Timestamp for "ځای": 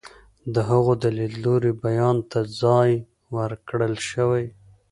2.61-2.89